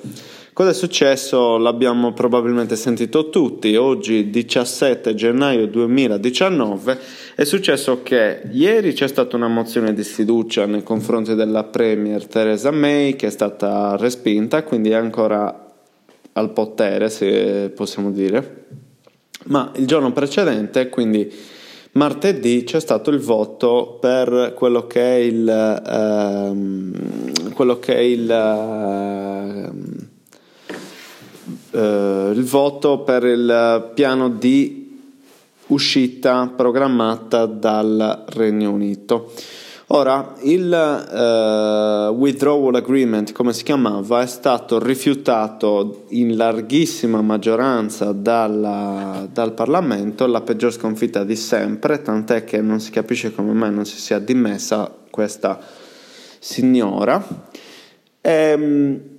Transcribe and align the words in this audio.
Cosa 0.54 0.70
è 0.70 0.74
successo? 0.74 1.58
L'abbiamo 1.58 2.14
probabilmente 2.14 2.76
sentito 2.76 3.32
tutti. 3.32 3.76
Oggi, 3.76 4.30
17 4.30 5.16
gennaio 5.16 5.66
2019, 5.66 7.00
è 7.34 7.44
successo 7.44 8.04
che 8.04 8.44
ieri 8.52 8.94
c'è 8.94 9.08
stata 9.08 9.36
una 9.36 9.48
mozione 9.48 9.96
di 9.96 10.04
sfiducia 10.04 10.68
nei 10.68 10.84
confronti 10.84 11.34
della 11.34 11.64
Premier 11.64 12.28
Theresa 12.28 12.70
May 12.70 13.16
che 13.16 13.26
è 13.26 13.32
stata 13.32 13.98
respinta, 13.98 14.62
quindi 14.62 14.92
è 14.92 14.96
ancora 14.96 15.74
al 16.34 16.52
potere, 16.52 17.10
se 17.10 17.72
possiamo 17.74 18.12
dire. 18.12 18.84
Ma 19.46 19.72
il 19.76 19.86
giorno 19.86 20.12
precedente, 20.12 20.90
quindi 20.90 21.32
martedì, 21.92 22.64
c'è 22.64 22.80
stato 22.80 23.10
il 23.12 23.20
voto 23.20 23.98
per 24.00 24.54
quello 24.56 24.88
che 24.88 25.02
è 25.02 25.16
il, 25.20 25.48
ehm, 25.88 27.54
quello 27.54 27.80
che 27.80 27.96
è 27.96 28.00
il 28.00 28.30
ehm, 28.30 30.06
eh, 31.72 32.32
il 32.34 32.44
voto 32.44 33.00
per 33.00 33.24
il 33.26 33.92
piano 33.94 34.30
di 34.30 34.84
uscita 35.68 36.52
programmata 36.56 37.46
dal 37.46 38.26
Regno 38.30 38.72
Unito. 38.72 39.32
Ora, 39.96 40.36
il 40.42 40.70
uh, 40.74 42.14
withdrawal 42.14 42.76
agreement, 42.76 43.32
come 43.32 43.54
si 43.54 43.64
chiamava, 43.64 44.24
è 44.24 44.28
stato 44.28 44.78
rifiutato 44.78 46.04
in 46.10 46.36
larghissima 46.36 47.22
maggioranza 47.22 48.12
dalla, 48.12 49.26
dal 49.32 49.54
Parlamento, 49.54 50.28
la 50.28 50.42
peggior 50.42 50.74
sconfitta 50.74 51.24
di 51.24 51.38
sempre, 51.38 52.02
tant'è 52.02 52.44
che 52.44 52.60
non 52.60 52.82
si 52.82 52.92
capisce 52.92 53.34
come 53.34 53.54
mai 53.54 53.72
non 53.72 53.86
si 53.86 53.98
sia 53.98 54.20
dimessa 54.20 54.94
questa 55.10 55.58
signora. 56.40 57.26
Ehm, 58.20 59.15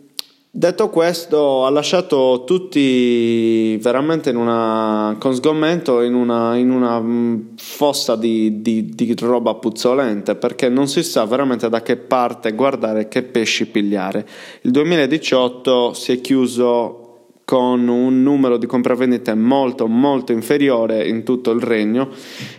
Detto 0.58 0.88
questo, 0.88 1.66
ha 1.66 1.68
lasciato 1.68 2.44
tutti 2.46 3.76
veramente 3.76 4.30
in 4.30 4.36
una, 4.36 5.14
con 5.18 5.34
sgomento 5.34 6.00
in 6.00 6.14
una, 6.14 6.56
in 6.56 6.70
una 6.70 6.98
mm, 6.98 7.56
fossa 7.58 8.16
di, 8.16 8.62
di, 8.62 8.88
di, 8.88 9.14
roba 9.20 9.52
puzzolente 9.56 10.34
perché 10.34 10.70
non 10.70 10.88
si 10.88 11.02
sa 11.02 11.26
veramente 11.26 11.68
da 11.68 11.82
che 11.82 11.98
parte 11.98 12.54
guardare 12.54 13.06
che 13.08 13.22
pesci 13.22 13.66
pigliare. 13.66 14.26
Il 14.62 14.70
2018 14.70 15.92
si 15.92 16.12
è 16.12 16.20
chiuso 16.22 17.05
con 17.46 17.86
un 17.86 18.24
numero 18.24 18.56
di 18.56 18.66
compravendite 18.66 19.32
molto 19.34 19.86
molto 19.86 20.32
inferiore 20.32 21.06
in 21.06 21.22
tutto 21.22 21.52
il 21.52 21.60
regno 21.60 22.08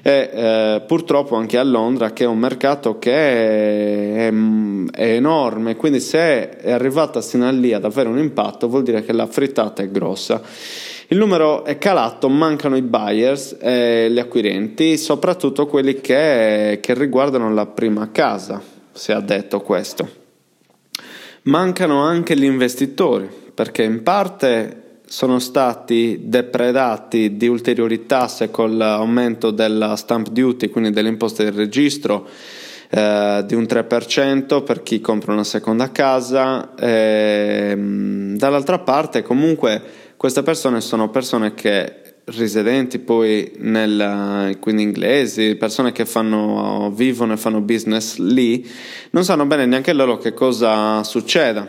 e 0.02 0.30
eh, 0.32 0.84
purtroppo 0.88 1.36
anche 1.36 1.58
a 1.58 1.64
Londra 1.64 2.14
che 2.14 2.24
è 2.24 2.28
un 2.28 2.38
mercato 2.38 2.98
che 2.98 3.12
è, 3.12 4.28
è, 4.30 4.34
è, 4.92 5.14
enorme. 5.14 5.76
Quindi 5.76 6.00
se 6.00 6.58
è 6.58 6.72
arrivata 6.72 7.20
sino 7.20 7.46
a 7.46 7.52
lì 7.52 7.74
ad 7.74 7.84
avere 7.84 8.08
un 8.08 8.18
impatto 8.18 8.70
vuol 8.70 8.84
dire 8.84 9.04
che 9.04 9.12
la 9.12 9.28
frittata 9.28 9.84
è 9.84 9.92
grossa. 9.92 10.42
Il 11.10 11.18
numero 11.18 11.66
è 11.66 11.78
calato, 11.78 12.30
mancano 12.30 12.78
i 12.78 12.82
buyers 12.82 13.58
e 13.60 14.10
gli 14.10 14.20
acquirenti, 14.20 14.96
soprattutto 14.96 15.68
quelli 15.68 16.00
che, 16.00 16.80
che 16.82 16.94
riguardano 16.94 17.54
la 17.54 17.66
prima 17.66 18.10
casa, 18.14 18.62
si 18.94 19.12
è 19.12 19.22
detto 19.22 19.60
questo. 19.60 20.10
Mancano 21.44 22.02
anche 22.02 22.38
gli 22.38 22.46
investitori, 22.46 23.47
perché 23.58 23.82
in 23.82 24.04
parte 24.04 25.00
sono 25.08 25.40
stati 25.40 26.20
depredati 26.26 27.38
di 27.38 27.48
ulteriori 27.48 28.06
tasse 28.06 28.52
con 28.52 28.78
l'aumento 28.78 29.50
della 29.50 29.96
stamp 29.96 30.30
duty, 30.30 30.70
quindi 30.70 30.92
delle 30.92 31.10
imposte 31.10 31.44
del 31.44 31.54
registro, 31.54 32.28
eh, 32.88 33.44
di 33.48 33.56
un 33.56 33.64
3% 33.64 34.62
per 34.62 34.84
chi 34.84 35.02
compra 35.02 35.34
una 35.34 35.44
seconda 35.44 35.92
casa. 35.92 36.76
E, 36.76 37.70
ehm, 37.72 38.38
dall'altra 38.38 38.78
parte, 38.78 39.24
comunque, 39.24 39.82
queste 40.18 40.44
persone 40.44 40.80
sono 40.80 41.10
persone 41.10 41.56
che 41.56 42.02
residenti 42.26 43.00
poi 43.00 43.54
nel, 43.58 44.56
quindi 44.60 44.84
inglesi, 44.84 45.56
persone 45.56 45.92
che 45.92 46.06
fanno, 46.06 46.92
vivono 46.94 47.34
e 47.34 47.38
fanno 47.38 47.62
business 47.62 48.18
lì, 48.18 48.64
non 49.10 49.24
sanno 49.24 49.48
bene 49.48 49.66
neanche 49.66 49.94
loro 49.94 50.20
che 50.20 50.36
cosa 50.36 51.04
succeda. 51.04 51.68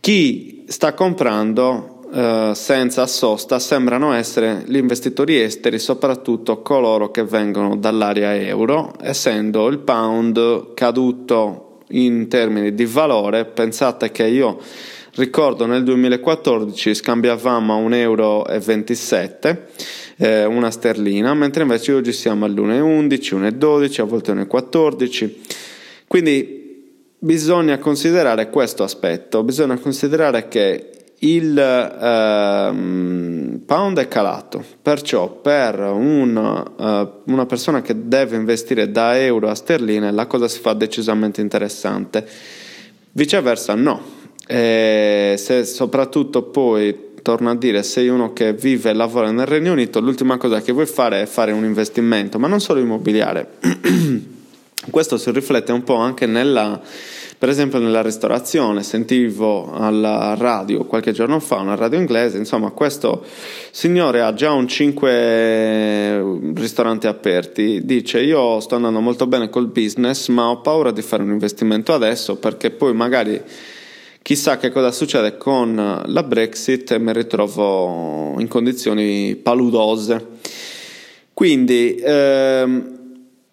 Chi 0.00 0.64
sta 0.66 0.94
comprando 0.94 2.00
eh, 2.10 2.52
senza 2.54 3.06
sosta 3.06 3.58
sembrano 3.58 4.14
essere 4.14 4.64
gli 4.66 4.76
investitori 4.76 5.38
esteri, 5.38 5.78
soprattutto 5.78 6.62
coloro 6.62 7.10
che 7.10 7.22
vengono 7.22 7.76
dall'area 7.76 8.34
euro, 8.34 8.94
essendo 9.02 9.68
il 9.68 9.78
pound 9.78 10.72
caduto 10.72 11.80
in 11.88 12.28
termini 12.28 12.74
di 12.74 12.86
valore. 12.86 13.44
Pensate 13.44 14.10
che 14.10 14.26
io 14.26 14.58
ricordo 15.16 15.66
nel 15.66 15.84
2014 15.84 16.94
scambiavamo 16.94 17.74
a 17.74 17.78
1,27 17.78 17.96
euro 17.98 18.46
eh, 20.16 20.44
una 20.46 20.70
sterlina, 20.70 21.34
mentre 21.34 21.62
invece 21.62 21.92
oggi 21.92 22.12
siamo 22.12 22.46
all'1,11, 22.46 23.36
1,12, 23.38 24.00
a 24.00 24.04
volte 24.04 24.32
1,14. 24.32 25.30
Quindi 26.06 26.59
bisogna 27.20 27.78
considerare 27.78 28.50
questo 28.50 28.82
aspetto, 28.82 29.44
bisogna 29.44 29.78
considerare 29.78 30.48
che 30.48 30.90
il 31.22 31.58
ehm, 31.58 33.60
pound 33.66 33.98
è 33.98 34.08
calato, 34.08 34.64
perciò 34.80 35.28
per 35.28 35.78
un, 35.80 36.64
uh, 36.76 37.30
una 37.30 37.44
persona 37.44 37.82
che 37.82 38.08
deve 38.08 38.36
investire 38.36 38.90
da 38.90 39.20
euro 39.20 39.50
a 39.50 39.54
sterline 39.54 40.12
la 40.12 40.26
cosa 40.26 40.48
si 40.48 40.60
fa 40.60 40.72
decisamente 40.72 41.42
interessante. 41.42 42.26
Viceversa 43.12 43.74
no, 43.74 44.00
e 44.46 45.34
se 45.36 45.66
soprattutto 45.66 46.44
poi 46.44 47.08
torno 47.20 47.50
a 47.50 47.56
dire, 47.56 47.82
sei 47.82 48.08
uno 48.08 48.32
che 48.32 48.54
vive 48.54 48.90
e 48.90 48.94
lavora 48.94 49.30
nel 49.30 49.44
Regno 49.44 49.72
Unito, 49.72 50.00
l'ultima 50.00 50.38
cosa 50.38 50.62
che 50.62 50.72
vuoi 50.72 50.86
fare 50.86 51.20
è 51.20 51.26
fare 51.26 51.52
un 51.52 51.64
investimento, 51.64 52.38
ma 52.38 52.48
non 52.48 52.60
solo 52.60 52.80
immobiliare. 52.80 53.58
Questo 54.88 55.18
si 55.18 55.30
riflette 55.30 55.72
un 55.72 55.82
po' 55.82 55.96
anche 55.96 56.24
nella, 56.24 56.80
per 57.36 57.50
esempio 57.50 57.78
nella 57.78 58.00
ristorazione. 58.00 58.82
Sentivo 58.82 59.74
alla 59.74 60.34
radio 60.38 60.86
qualche 60.86 61.12
giorno 61.12 61.38
fa, 61.38 61.56
una 61.56 61.74
radio 61.74 61.98
inglese, 61.98 62.38
insomma, 62.38 62.70
questo 62.70 63.22
signore 63.70 64.22
ha 64.22 64.32
già 64.32 64.52
un 64.52 64.66
5 64.66 66.52
ristoranti 66.54 67.06
aperti. 67.06 67.84
Dice: 67.84 68.22
Io 68.22 68.58
sto 68.60 68.76
andando 68.76 69.00
molto 69.00 69.26
bene 69.26 69.50
col 69.50 69.66
business, 69.66 70.28
ma 70.28 70.48
ho 70.48 70.62
paura 70.62 70.92
di 70.92 71.02
fare 71.02 71.22
un 71.22 71.30
investimento 71.30 71.92
adesso 71.92 72.36
perché 72.36 72.70
poi 72.70 72.94
magari 72.94 73.38
chissà 74.22 74.56
che 74.56 74.70
cosa 74.70 74.92
succede 74.92 75.36
con 75.36 76.02
la 76.06 76.22
Brexit 76.22 76.92
e 76.92 76.98
mi 76.98 77.12
ritrovo 77.12 78.36
in 78.38 78.48
condizioni 78.48 79.36
paludose. 79.36 80.26
Quindi, 81.34 82.00
ehm, 82.02 82.99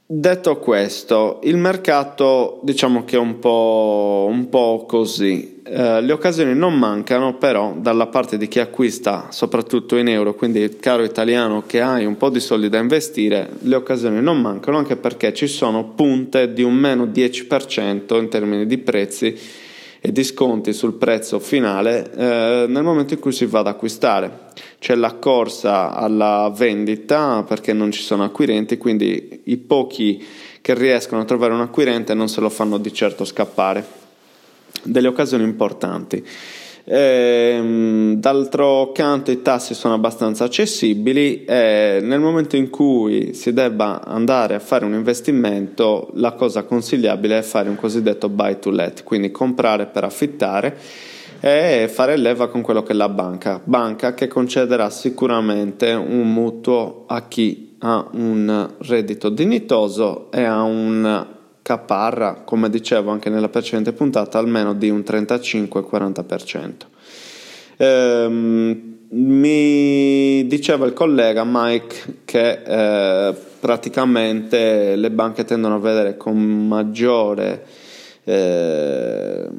detto 0.10 0.58
questo, 0.58 1.42
il 1.44 1.58
mercato 1.58 2.62
diciamo 2.64 3.04
che 3.04 3.18
è 3.18 3.20
un 3.20 3.40
po', 3.40 4.26
un 4.30 4.48
po 4.48 4.86
così. 4.88 5.62
Eh, 5.64 6.02
le 6.02 6.12
occasioni 6.14 6.56
non 6.56 6.80
mancano, 6.80 7.36
però 7.36 7.76
dalla 7.78 8.08
parte 8.08 8.38
di 8.38 8.48
chi 8.48 8.60
acquista, 8.60 9.28
soprattutto 9.32 9.98
in 9.98 10.08
euro, 10.08 10.34
quindi 10.34 10.78
caro 10.80 11.04
italiano 11.04 11.64
che 11.68 11.82
hai 11.82 12.06
un 12.06 12.16
po' 12.16 12.30
di 12.30 12.40
soldi 12.40 12.70
da 12.70 12.78
investire, 12.78 13.50
le 13.60 13.76
occasioni 13.76 14.22
non 14.22 14.40
mancano 14.40 14.78
anche 14.78 14.96
perché 14.96 15.34
ci 15.34 15.48
sono 15.48 15.90
punte 15.90 16.54
di 16.54 16.64
un 16.64 16.74
meno 16.74 17.06
10% 17.06 18.18
in 18.18 18.30
termini 18.30 18.66
di 18.66 18.78
prezzi 18.78 19.66
e 20.00 20.12
di 20.12 20.24
sconti 20.24 20.74
sul 20.74 20.94
prezzo 20.94 21.40
finale 21.40 22.12
eh, 22.14 22.66
nel 22.68 22.84
momento 22.84 23.14
in 23.14 23.20
cui 23.20 23.32
si 23.32 23.46
va 23.46 23.60
ad 23.60 23.68
acquistare. 23.68 24.46
C'è 24.80 24.96
la 24.96 25.14
corsa 25.16 25.94
alla 25.94 26.52
vendita 26.56 27.44
perché 27.48 27.74
non 27.74 27.92
ci 27.92 28.02
sono 28.02 28.24
acquirenti, 28.24 28.78
quindi 28.78 29.42
i 29.46 29.58
pochi 29.58 30.26
che 30.62 30.74
riescono 30.74 31.22
a 31.22 31.26
trovare 31.26 31.54
un 31.54 31.62
acquirente 31.62 32.14
non 32.14 32.30
se 32.30 32.42
lo 32.42 32.50
fanno 32.50 32.78
di 32.78 32.94
certo 32.94 33.26
scappare 33.26 33.86
delle 34.84 35.08
occasioni 35.08 35.44
importanti. 35.44 36.26
Ehm, 36.90 38.16
d'altro 38.16 38.94
canto 38.94 39.30
i 39.30 39.42
tassi 39.42 39.74
sono 39.74 39.96
abbastanza 39.96 40.46
accessibili 40.46 41.44
e 41.44 42.00
nel 42.02 42.22
momento 42.22 42.56
in 42.56 42.70
cui 42.70 43.34
si 43.34 43.52
debba 43.52 44.02
andare 44.06 44.56
a 44.56 44.60
fare 44.60 44.86
un 44.86 44.94
investimento 44.94 46.12
la 46.14 46.32
cosa 46.32 46.64
consigliabile 46.64 47.40
è 47.40 47.42
fare 47.42 47.68
un 47.68 47.76
cosiddetto 47.76 48.30
buy 48.30 48.60
to 48.60 48.70
let, 48.70 49.04
quindi 49.04 49.32
comprare 49.32 49.88
per 49.88 50.06
affittare 50.06 50.78
e 51.42 51.90
fare 51.92 52.16
leva 52.16 52.48
con 52.48 52.62
quello 52.62 52.84
che 52.84 52.94
è 52.94 52.96
la 52.96 53.10
banca, 53.10 53.60
banca 53.62 54.14
che 54.14 54.28
concederà 54.28 54.90
sicuramente 54.90 55.92
un 55.92 56.32
mutuo 56.32 57.04
a 57.06 57.28
chi 57.28 57.76
ha 57.80 58.08
un 58.14 58.76
reddito 58.78 59.28
dignitoso 59.28 60.32
e 60.32 60.44
ha 60.44 60.64
un 60.64 61.36
caparra, 61.68 62.44
come 62.46 62.70
dicevo 62.70 63.12
anche 63.12 63.30
nella 63.30 63.50
precedente 63.50 63.92
puntata, 63.92 64.40
almeno 64.40 64.74
di 64.74 64.90
un 64.90 65.00
35-40%. 65.00 66.72
Ehm, 67.76 68.96
mi 69.10 70.48
diceva 70.48 70.86
il 70.86 70.94
collega 70.94 71.44
Mike 71.46 72.20
che 72.24 72.62
eh, 72.66 73.36
praticamente 73.60 74.96
le 74.96 75.12
banche 75.12 75.44
tendono 75.44 75.76
a 75.76 75.80
vedere 75.80 76.16
con 76.16 76.38
maggiore 76.38 77.66
eh, 78.24 79.50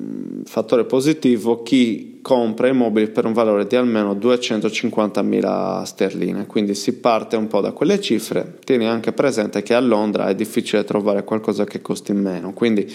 fattore 0.45 0.85
positivo 0.85 1.63
chi 1.63 2.18
compra 2.29 2.69
immobili 2.69 3.09
per 3.09 3.25
un 3.25 3.33
valore 3.33 3.67
di 3.67 3.75
almeno 3.75 4.13
250.000 4.13 5.83
sterline, 5.85 6.45
quindi 6.45 6.75
si 6.75 6.99
parte 6.99 7.37
un 7.37 7.47
po' 7.47 7.63
da 7.63 7.73
quelle 7.73 8.03
cifre, 8.03 8.59
tieni 8.65 8.87
anche 8.87 9.13
presente 9.13 9.63
che 9.63 9.73
a 9.73 9.81
Londra 9.81 10.29
è 10.29 10.35
difficile 10.35 10.85
trovare 10.85 11.25
qualcosa 11.25 11.65
che 11.65 11.81
costi 11.81 12.13
meno, 12.13 12.53
quindi 12.53 12.87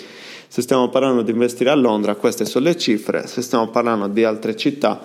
se 0.47 0.62
stiamo 0.62 0.89
parlando 0.89 1.24
di 1.24 1.31
investire 1.31 1.71
a 1.71 1.74
Londra 1.74 2.13
queste 2.13 2.45
sono 2.45 2.65
le 2.65 2.77
cifre, 2.77 3.25
se 3.25 3.41
stiamo 3.41 3.69
parlando 3.69 4.06
di 4.06 4.24
altre 4.24 4.56
città 4.56 5.01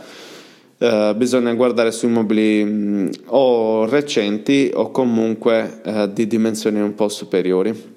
eh, 0.76 1.14
bisogna 1.16 1.54
guardare 1.54 1.90
su 1.90 2.06
immobili 2.06 2.64
mh, 2.64 3.10
o 3.28 3.86
recenti 3.86 4.70
o 4.74 4.90
comunque 4.90 5.80
eh, 5.82 6.12
di 6.12 6.26
dimensioni 6.26 6.82
un 6.82 6.94
po' 6.94 7.08
superiori. 7.08 7.96